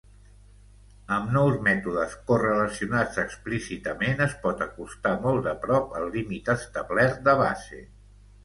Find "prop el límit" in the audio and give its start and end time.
5.67-6.51